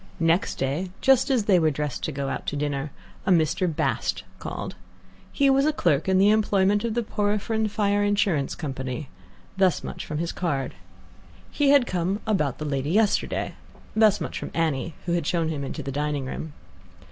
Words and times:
Next 0.19 0.55
day, 0.55 0.89
just 0.99 1.29
as 1.29 1.43
they 1.45 1.59
were 1.59 1.69
dressed 1.69 2.03
to 2.05 2.11
go 2.11 2.27
out 2.27 2.47
to 2.47 2.55
dinner, 2.55 2.89
a 3.27 3.29
Mr. 3.29 3.67
Bast 3.71 4.23
called. 4.39 4.73
He 5.31 5.47
was 5.47 5.63
a 5.67 5.71
clerk 5.71 6.09
in 6.09 6.17
the 6.17 6.31
employment 6.31 6.83
of 6.83 6.95
the 6.95 7.03
Porphyrion 7.03 7.69
Fire 7.69 8.03
Insurance 8.03 8.55
Company. 8.55 9.09
Thus 9.57 9.83
much 9.83 10.03
from 10.03 10.17
his 10.17 10.31
card. 10.31 10.73
He 11.51 11.69
had 11.69 11.85
come 11.85 12.19
"about 12.25 12.57
the 12.57 12.65
lady 12.65 12.89
yesterday." 12.89 13.53
Thus 13.95 14.19
much 14.19 14.39
from 14.39 14.49
Annie, 14.55 14.95
who 15.05 15.11
had 15.11 15.27
shown 15.27 15.49
him 15.49 15.63
into 15.63 15.83
the 15.83 15.91
dining 15.91 16.25
room. 16.25 16.53